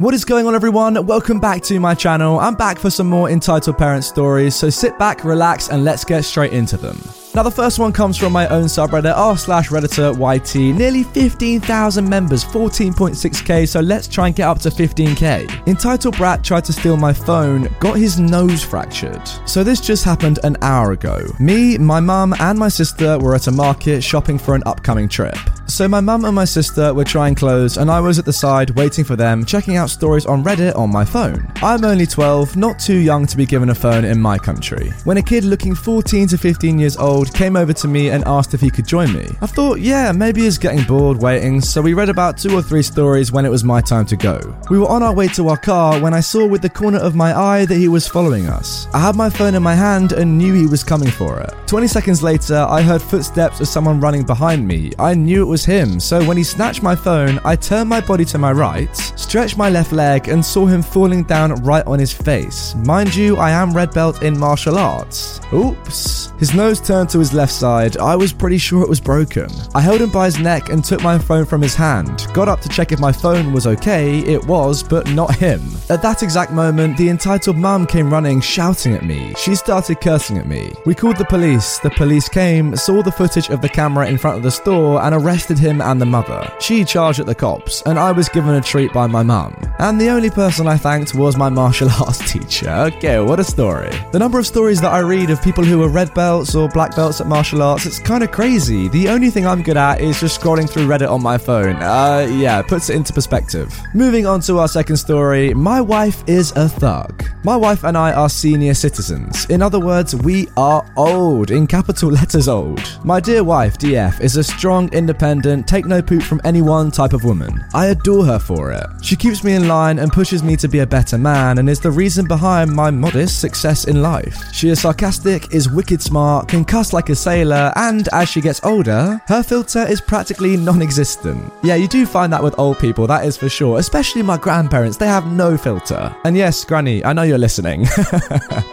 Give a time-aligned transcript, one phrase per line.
[0.00, 1.04] What is going on, everyone?
[1.04, 2.40] Welcome back to my channel.
[2.40, 6.24] I'm back for some more entitled parent stories, so sit back, relax, and let's get
[6.24, 6.98] straight into them.
[7.34, 10.74] Now, the first one comes from my own subreddit, r slash redditor YT.
[10.74, 15.66] Nearly 15,000 members, 14.6k, so let's try and get up to 15k.
[15.66, 19.28] Entitled Brat tried to steal my phone, got his nose fractured.
[19.44, 21.26] So this just happened an hour ago.
[21.38, 25.36] Me, my mum, and my sister were at a market shopping for an upcoming trip.
[25.70, 28.70] So my mum and my sister were trying clothes, and I was at the side
[28.70, 31.46] waiting for them, checking out stories on Reddit on my phone.
[31.62, 34.90] I'm only 12, not too young to be given a phone in my country.
[35.04, 38.52] When a kid looking 14 to 15 years old came over to me and asked
[38.52, 39.28] if he could join me.
[39.40, 42.82] I thought, yeah, maybe he's getting bored waiting, so we read about two or three
[42.82, 44.40] stories when it was my time to go.
[44.70, 47.14] We were on our way to our car when I saw with the corner of
[47.14, 48.88] my eye that he was following us.
[48.92, 51.54] I had my phone in my hand and knew he was coming for it.
[51.68, 54.90] 20 seconds later, I heard footsteps of someone running behind me.
[54.98, 58.24] I knew it was him, so when he snatched my phone, I turned my body
[58.26, 62.12] to my right, stretched my left leg, and saw him falling down right on his
[62.12, 62.74] face.
[62.84, 65.40] Mind you, I am red belt in martial arts.
[65.52, 66.32] Oops.
[66.38, 67.96] His nose turned to his left side.
[67.98, 69.50] I was pretty sure it was broken.
[69.74, 72.26] I held him by his neck and took my phone from his hand.
[72.32, 74.20] Got up to check if my phone was okay.
[74.20, 75.60] It was, but not him.
[75.90, 79.34] At that exact moment, the entitled mum came running, shouting at me.
[79.36, 80.72] She started cursing at me.
[80.86, 81.78] We called the police.
[81.78, 85.14] The police came, saw the footage of the camera in front of the store, and
[85.14, 86.50] arrested him and the mother.
[86.60, 89.54] She charged at the cops, and I was given a treat by my mum.
[89.78, 92.70] And the only person I thanked was my martial arts teacher.
[92.70, 93.90] Okay, what a story.
[94.12, 96.94] The number of stories that I read of people who are red belts or black
[96.94, 98.88] belts at martial arts, it's kind of crazy.
[98.88, 101.76] The only thing I'm good at is just scrolling through Reddit on my phone.
[101.76, 103.74] Uh, yeah, puts it into perspective.
[103.94, 107.24] Moving on to our second story, my wife is a thug.
[107.42, 109.46] My wife and I are senior citizens.
[109.46, 112.82] In other words, we are old, in capital letters old.
[113.04, 117.24] My dear wife, DF, is a strong, independent, take no poop from anyone type of
[117.24, 117.64] woman.
[117.74, 118.86] I adore her for it.
[119.02, 121.80] She keeps me in line and pushes me to be a better man and is
[121.80, 124.36] the reason behind my modest success in life.
[124.52, 128.60] She is sarcastic, is wicked smart, can cuss like a sailor, and as she gets
[128.64, 131.52] older, her filter is practically non existent.
[131.62, 134.96] Yeah, you do find that with old people, that is for sure, especially my grandparents,
[134.96, 136.14] they have no filter.
[136.24, 137.86] And yes, Granny, I know you're listening.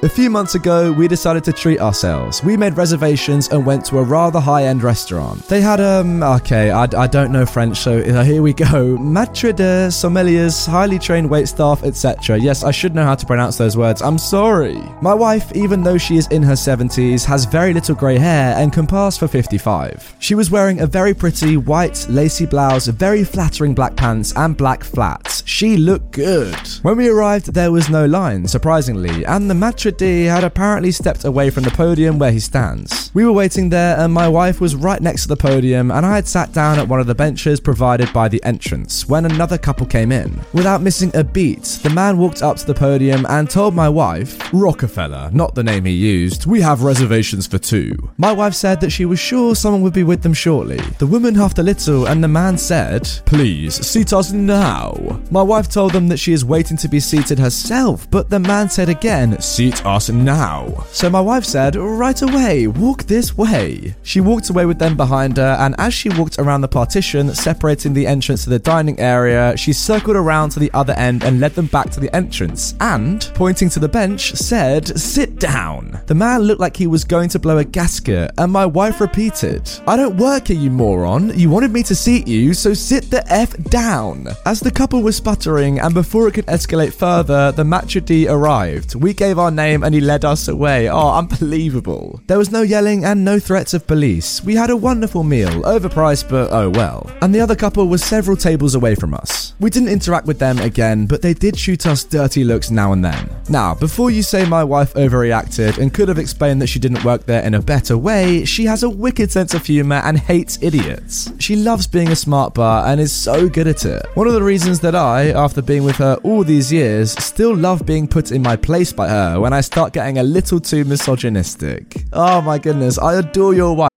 [0.03, 2.43] a few months ago, we decided to treat ourselves.
[2.43, 5.47] We made reservations and went to a rather high end restaurant.
[5.47, 8.97] They had, um, okay, I, I don't know French, so here we go.
[8.97, 12.37] Maitre de sommeliers, highly trained wait staff, etc.
[12.37, 14.01] Yes, I should know how to pronounce those words.
[14.01, 14.81] I'm sorry.
[15.01, 18.73] My wife, even though she is in her 70s, has very little grey hair and
[18.73, 20.15] can pass for 55.
[20.19, 24.83] She was wearing a very pretty white lacy blouse, very flattering black pants, and black
[24.83, 25.43] flats.
[25.45, 26.55] She looked good.
[26.81, 31.25] When we arrived, there was no line, surprisingly, and the maitre d' had apparently stepped
[31.25, 33.11] away from the podium where he stands.
[33.13, 36.15] We were waiting there, and my wife was right next to the podium, and I
[36.15, 39.85] had sat down at one of the benches provided by the entrance when another couple
[39.85, 40.41] came in.
[40.53, 44.37] Without missing a beat, the man walked up to the podium and told my wife,
[44.53, 47.95] Rockefeller, not the name he used, we have reservations for two.
[48.17, 50.79] My wife said that she was sure someone would be with them shortly.
[50.99, 55.21] The woman huffed a little, and the man said, Please, seat us now.
[55.31, 58.69] My wife told them that she is waiting to be seated herself, but the man
[58.69, 60.85] said again, Seat us now.
[60.91, 63.95] So my wife said, Right away, walk this way.
[64.03, 67.93] She walked away with them behind her, and as she walked around the partition separating
[67.93, 71.53] the entrance to the dining area, she circled around to the other end and led
[71.53, 76.01] them back to the entrance, and, pointing to the bench, said, Sit down.
[76.07, 79.69] The man looked like he was going to blow a gasket, and my wife repeated,
[79.87, 81.37] I don't work here, you moron.
[81.37, 84.27] You wanted me to seat you, so sit the F down.
[84.45, 88.95] As the couple was sputtering, and before it could escalate further, the maitre d' arrived.
[88.95, 90.89] We gave our name and he led us away.
[90.89, 92.21] Oh, unbelievable.
[92.27, 94.43] There was no yelling and no threats of police.
[94.43, 97.09] We had a wonderful meal, overpriced, but oh well.
[97.21, 99.53] And the other couple was several tables away from us.
[99.59, 103.03] We didn't interact with them again, but they did shoot us dirty looks now and
[103.03, 103.29] then.
[103.49, 107.25] Now, before you say my wife overreacted and could have explained that she didn't work
[107.25, 111.31] there in a better way, she has a wicked sense of humor and hates idiots.
[111.39, 114.05] She loves being a smart bar and is so good at it.
[114.15, 117.85] One of the reasons that I, after being with her all these years, still love
[117.85, 122.03] being put in my place by her when I start getting a little too misogynistic.
[122.13, 123.96] Oh my goodness, I adore your wife.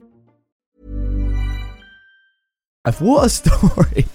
[2.83, 4.05] What a story.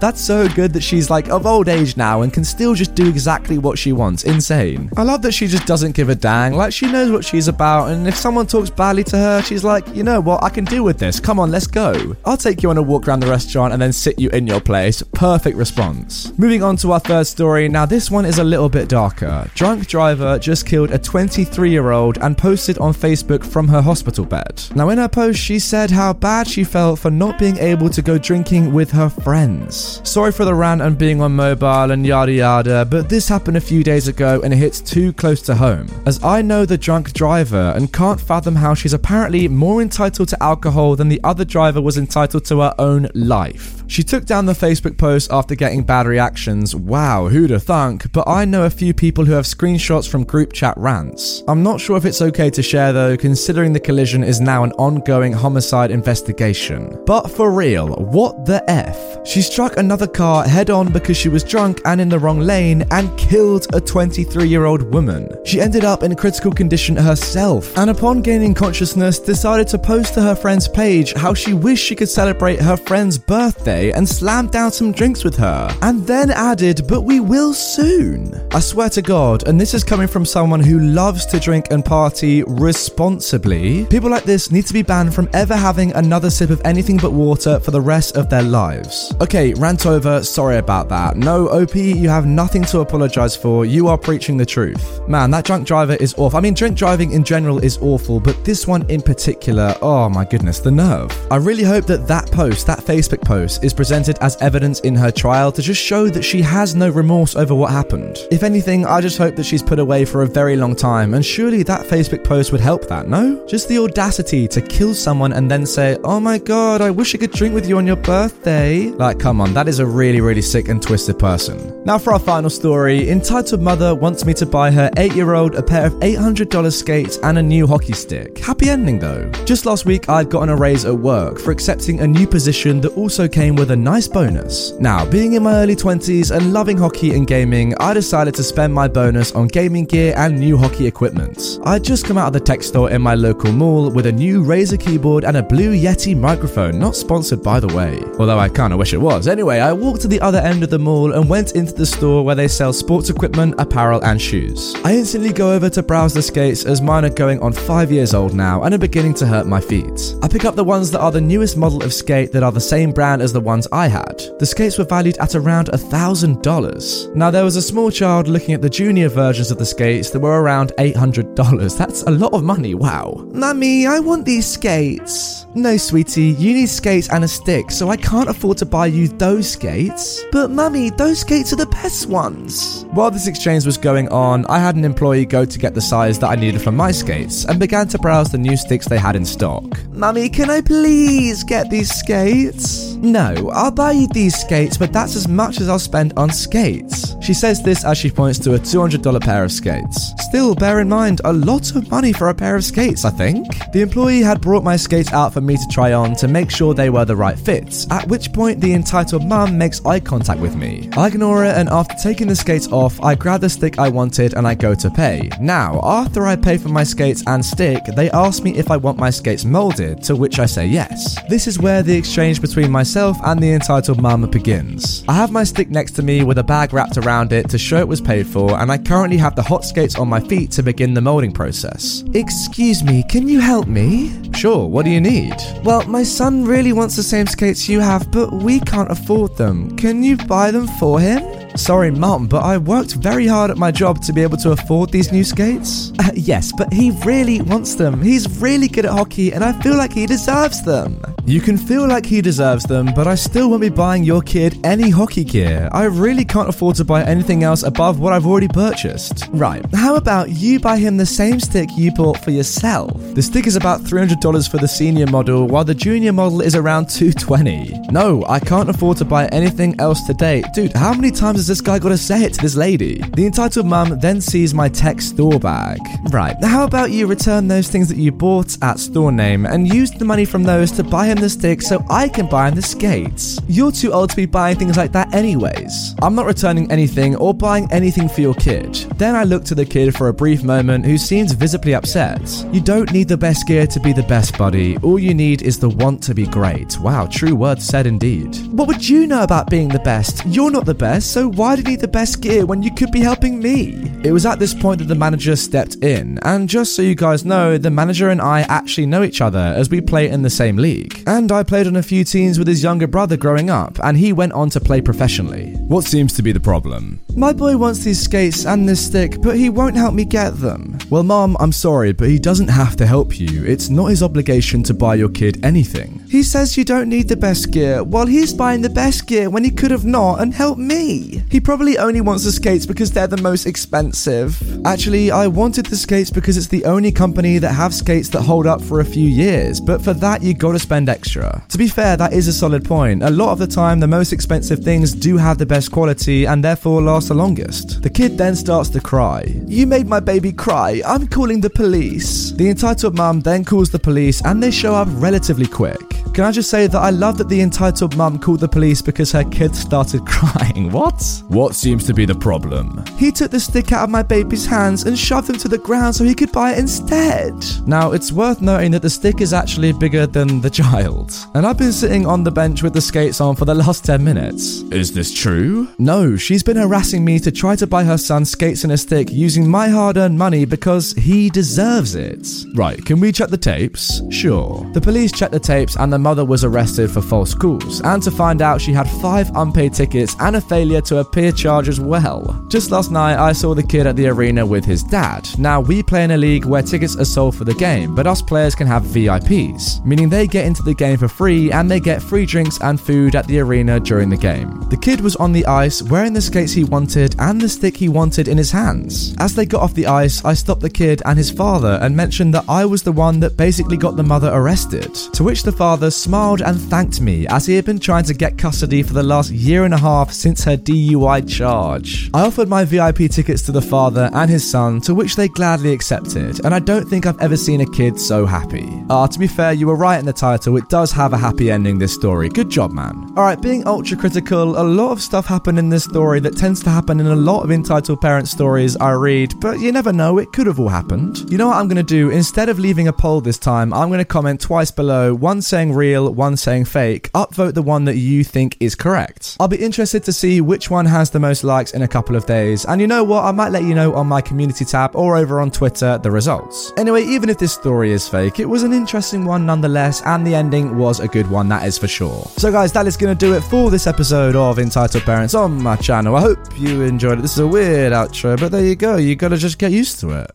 [0.00, 3.08] That's so good that she's like of old age now and can still just do
[3.08, 4.24] exactly what she wants.
[4.24, 4.90] Insane.
[4.96, 6.54] I love that she just doesn't give a dang.
[6.54, 9.86] Like she knows what she's about, and if someone talks badly to her, she's like,
[9.94, 11.18] you know what, I can deal with this.
[11.18, 12.16] Come on, let's go.
[12.24, 14.60] I'll take you on a walk around the restaurant and then sit you in your
[14.60, 15.02] place.
[15.14, 16.36] Perfect response.
[16.38, 17.68] Moving on to our third story.
[17.68, 19.50] Now, this one is a little bit darker.
[19.54, 24.24] Drunk driver just killed a 23 year old and posted on Facebook from her hospital
[24.24, 24.62] bed.
[24.74, 28.02] Now, in her post, she said how bad she felt for not being able to
[28.02, 29.87] go drinking with her friends.
[30.04, 33.60] Sorry for the rant and being on mobile and yada yada, but this happened a
[33.60, 35.86] few days ago and it hits too close to home.
[36.06, 40.42] As I know the drunk driver and can't fathom how she's apparently more entitled to
[40.42, 43.82] alcohol than the other driver was entitled to her own life.
[43.88, 46.76] She took down the Facebook post after getting bad reactions.
[46.76, 48.12] Wow, who'd have thunk?
[48.12, 51.42] But I know a few people who have screenshots from group chat rants.
[51.48, 54.72] I'm not sure if it's okay to share though, considering the collision is now an
[54.72, 57.02] ongoing homicide investigation.
[57.06, 59.26] But for real, what the F?
[59.26, 62.84] She struck another car head on because she was drunk and in the wrong lane
[62.90, 65.28] and killed a 23 year old woman.
[65.44, 70.22] She ended up in critical condition herself and upon gaining consciousness decided to post to
[70.22, 74.72] her friend's page how she wished she could celebrate her friend's birthday and slammed down
[74.72, 78.34] some drinks with her, and then added, But we will soon.
[78.52, 81.84] I swear to God, and this is coming from someone who loves to drink and
[81.84, 86.62] party responsibly, people like this need to be banned from ever having another sip of
[86.64, 89.14] anything but water for the rest of their lives.
[89.20, 91.14] Okay, rant over, sorry about that.
[91.18, 95.06] No, OP, you have nothing to apologize for, you are preaching the truth.
[95.06, 96.38] Man, that drunk driver is awful.
[96.38, 100.24] I mean, drink driving in general is awful, but this one in particular, oh my
[100.24, 101.10] goodness, the nerve.
[101.30, 105.10] I really hope that that post, that Facebook post, is presented as evidence in her
[105.10, 108.16] trial to just show that she has no remorse over what happened.
[108.30, 111.22] If anything, I just hope that she's put away for a very long time, and
[111.22, 113.46] surely that Facebook post would help that, no?
[113.46, 117.18] Just the audacity to kill someone and then say, oh my god, I wish I
[117.18, 118.88] could drink with you on your birthday.
[118.92, 121.82] Like, come on, that is a really, really sick and twisted person.
[121.84, 125.56] Now, for our final story entitled Mother wants me to buy her 8 year old
[125.56, 128.38] a pair of $800 skates and a new hockey stick.
[128.38, 129.28] Happy ending though.
[129.44, 132.96] Just last week, I'd gotten a raise at work for accepting a new position that
[132.96, 134.74] also came with a nice bonus.
[134.78, 138.72] Now, being in my early 20s and loving hockey and gaming, I decided to spend
[138.72, 141.58] my bonus on gaming gear and new hockey equipment.
[141.64, 144.44] I'd just come out of the tech store in my local mall with a new
[144.44, 147.98] Razer keyboard and a Blue Yeti microphone, not sponsored by the way.
[148.20, 149.26] Although I kinda wish it was.
[149.26, 152.24] Anyway, I walked to the other end of the mall and went into the store
[152.24, 154.74] where they sell sports equipment, apparel, and shoes.
[154.84, 158.14] I instantly go over to browse the skates as mine are going on 5 years
[158.14, 160.14] old now and are beginning to hurt my feet.
[160.22, 162.60] I pick up the ones that are the newest model of skate that are the
[162.60, 164.22] same brand as the ones I had.
[164.38, 167.14] The skates were valued at around $1,000.
[167.14, 170.20] Now, there was a small child looking at the junior versions of the skates that
[170.20, 171.78] were around $800.
[171.78, 173.24] That's a lot of money, wow.
[173.32, 175.46] Mummy, I want these skates.
[175.54, 179.08] No, sweetie, you need skates and a stick, so I can't afford to buy you
[179.08, 180.22] those skates.
[180.32, 182.84] But, Mummy, those skates are the best ones.
[182.90, 186.18] While this exchange was going on, I had an employee go to get the size
[186.18, 189.16] that I needed for my skates and began to browse the new sticks they had
[189.16, 189.64] in stock.
[189.90, 192.94] Mummy, can I please get these skates?
[192.94, 197.07] No, I'll buy you these skates, but that's as much as I'll spend on skates.
[197.28, 200.14] She says this as she points to a $200 pair of skates.
[200.20, 203.46] Still, bear in mind, a lot of money for a pair of skates, I think.
[203.74, 206.72] The employee had brought my skates out for me to try on to make sure
[206.72, 210.56] they were the right fits, at which point the entitled mum makes eye contact with
[210.56, 210.88] me.
[210.96, 214.32] I ignore it, and after taking the skates off, I grab the stick I wanted
[214.32, 215.28] and I go to pay.
[215.38, 218.96] Now, after I pay for my skates and stick, they ask me if I want
[218.96, 221.18] my skates molded, to which I say yes.
[221.28, 225.04] This is where the exchange between myself and the entitled mum begins.
[225.08, 227.78] I have my stick next to me with a bag wrapped around it to show
[227.78, 230.62] it was paid for, and I currently have the hot skates on my feet to
[230.62, 232.04] begin the molding process.
[232.14, 234.30] Excuse me, can you help me?
[234.32, 235.34] Sure, what do you need?
[235.64, 239.76] Well, my son really wants the same skates you have, but we can't afford them.
[239.76, 241.22] Can you buy them for him?
[241.58, 244.90] Sorry, Mum, but I worked very hard at my job to be able to afford
[244.90, 245.92] these new skates.
[245.98, 248.00] Uh, yes, but he really wants them.
[248.00, 251.02] He's really good at hockey, and I feel like he deserves them.
[251.26, 254.64] You can feel like he deserves them, but I still won't be buying your kid
[254.64, 255.68] any hockey gear.
[255.72, 259.28] I really can't afford to buy anything else above what I've already purchased.
[259.32, 262.92] Right, how about you buy him the same stick you bought for yourself?
[263.14, 266.88] The stick is about $300 for the senior model, while the junior model is around
[266.88, 267.88] 220.
[267.90, 270.44] No, I can't afford to buy anything else today.
[270.54, 273.00] Dude, how many times this guy got to say it to this lady?
[273.14, 275.78] The entitled mum then sees my tech store bag.
[276.10, 279.90] Right, how about you return those things that you bought at store name and use
[279.90, 282.62] the money from those to buy him the stick so I can buy him the
[282.62, 283.40] skates?
[283.48, 285.94] You're too old to be buying things like that anyways.
[286.02, 288.74] I'm not returning anything or buying anything for your kid.
[288.96, 292.20] Then I look to the kid for a brief moment who seems visibly upset.
[292.52, 294.76] You don't need the best gear to be the best, buddy.
[294.78, 296.78] All you need is the want to be great.
[296.78, 298.36] Wow, true words said indeed.
[298.52, 300.26] What would you know about being the best?
[300.26, 302.90] You're not the best, so why do you need the best gear when you could
[302.90, 303.90] be helping me?
[304.04, 307.24] It was at this point that the manager stepped in, and just so you guys
[307.24, 310.56] know, the manager and I actually know each other as we play in the same
[310.56, 311.02] league.
[311.06, 314.12] And I played on a few teams with his younger brother growing up, and he
[314.12, 315.52] went on to play professionally.
[315.68, 317.00] What seems to be the problem?
[317.18, 320.78] My boy wants these skates and this stick, but he won't help me get them.
[320.88, 323.44] Well, Mom, I'm sorry, but he doesn't have to help you.
[323.44, 326.00] It's not his obligation to buy your kid anything.
[326.08, 329.42] He says you don't need the best gear, while he's buying the best gear when
[329.42, 331.24] he could have not and helped me.
[331.28, 334.40] He probably only wants the skates because they're the most expensive.
[334.64, 338.46] Actually, I wanted the skates because it's the only company that have skates that hold
[338.46, 341.44] up for a few years, but for that you gotta spend extra.
[341.48, 343.02] To be fair, that is a solid point.
[343.02, 346.44] A lot of the time, the most expensive things do have the best quality and
[346.44, 347.82] therefore last the longest.
[347.82, 349.24] The kid then starts to cry.
[349.46, 350.82] You made my baby cry.
[350.86, 352.32] I'm calling the police.
[352.32, 355.97] The entitled mum then calls the police and they show up relatively quick.
[356.14, 359.12] Can I just say that I love that the entitled mum called the police because
[359.12, 360.70] her kid started crying?
[360.72, 361.22] What?
[361.28, 362.84] What seems to be the problem?
[362.96, 365.94] He took the stick out of my baby's hands and shoved them to the ground
[365.94, 367.34] so he could buy it instead.
[367.66, 371.14] Now, it's worth noting that the stick is actually bigger than the child.
[371.34, 374.02] And I've been sitting on the bench with the skates on for the last 10
[374.02, 374.62] minutes.
[374.72, 375.68] Is this true?
[375.78, 379.10] No, she's been harassing me to try to buy her son skates and a stick
[379.12, 382.26] using my hard earned money because he deserves it.
[382.54, 384.02] Right, can we check the tapes?
[384.10, 384.68] Sure.
[384.72, 388.10] The police checked the tapes and the mother was arrested for false calls, and to
[388.10, 392.44] find out she had five unpaid tickets and a failure to appear charge as well.
[392.48, 395.28] Just last night, I saw the kid at the arena with his dad.
[395.38, 398.22] Now, we play in a league where tickets are sold for the game, but us
[398.22, 402.02] players can have VIPs, meaning they get into the game for free and they get
[402.02, 404.60] free drinks and food at the arena during the game.
[404.70, 407.88] The kid was on the ice wearing the skates he wanted and the stick he
[407.88, 409.14] wanted in his hands.
[409.18, 412.34] As they got off the ice, I stopped the kid and his father and mentioned
[412.34, 414.94] that I was the one that basically got the mother arrested.
[414.94, 418.36] To which the father smiled and thanked me as he had been trying to get
[418.36, 422.10] custody for the last year and a half since her DUI charge.
[422.12, 425.72] I offered my VIP tickets to the father and his son, to which they gladly
[425.72, 428.68] accepted, and I don't think I've ever seen a kid so happy.
[428.90, 431.50] Ah, to be fair, you were right in the title, it does have a happy
[431.50, 432.28] ending, this story.
[432.28, 433.12] Good job, man.
[433.16, 436.70] Alright, being ultra critical, a lot of stuff happened in this story that tends to
[436.70, 440.32] happen in a lot of entitled parent stories I read, but you never know, it
[440.32, 441.30] could have all happened.
[441.30, 442.10] You know what I'm gonna do?
[442.10, 446.12] Instead of leaving a poll this time, I'm gonna comment twice below, one saying real,
[446.12, 447.10] one saying fake.
[447.12, 449.36] Upvote the one that you think is correct.
[449.40, 452.26] I'll be interested to see which one has the most likes in a couple of
[452.26, 453.24] days, and you know what?
[453.24, 456.72] I might let you know on my community tab or over on Twitter the results.
[456.76, 460.34] Anyway, even if this story is fake, it was an interesting one nonetheless, and the
[460.34, 462.24] ending was a good one, that is for sure.
[462.36, 465.76] So, guys, that is gonna do it for this episode of Entitled Parents on my
[465.76, 466.16] channel.
[466.16, 467.22] I hope you enjoyed it.
[467.22, 468.96] This is a weird outro, but there you go.
[468.96, 470.30] You gotta just get used to it.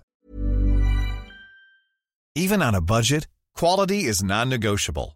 [2.35, 5.15] Even on a budget, quality is non-negotiable.